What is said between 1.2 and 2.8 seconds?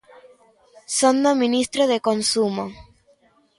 do ministro de Consumo.